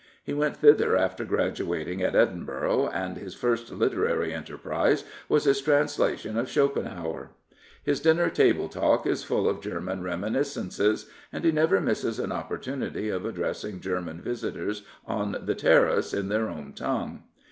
He 0.23 0.33
went 0.33 0.57
thither 0.57 0.97
after 0.97 1.23
graduating 1.25 2.01
at 2.01 2.15
Edinburgh, 2.15 2.87
and 2.87 3.17
his 3.17 3.35
first 3.35 3.71
literary 3.71 4.33
enterprise 4.33 5.03
was 5.29 5.43
his 5.43 5.61
translation 5.61 6.37
of 6.39 6.49
Schopenhauer. 6.49 7.29
His 7.83 7.99
dinner 7.99 8.31
table 8.31 8.67
talk 8.67 9.05
is 9.05 9.23
full 9.23 9.47
of 9.47 9.61
German 9.61 10.01
reminiscences, 10.01 11.07
and 11.31 11.45
he 11.45 11.51
never 11.51 11.79
misses 11.79 12.17
an 12.17 12.31
oppor 12.31 12.57
timity 12.57 13.15
of 13.15 13.25
addressing 13.25 13.79
German 13.79 14.19
visitors 14.21 14.81
on 15.05 15.37
the 15.43 15.53
Terrace 15.53 16.15
in 16.15 16.29
their 16.29 16.49
own 16.49 16.73
tongue. 16.73 17.21